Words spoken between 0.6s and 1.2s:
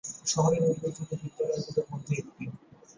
উল্লেখযোগ্য